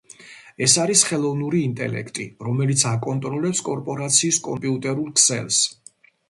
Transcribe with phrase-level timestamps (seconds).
[0.67, 5.63] ეს არის ხელოვნური ინტელექტი, რომელიც აკონტროლებს კორპორაციის კომპიუტერულ ქსელს.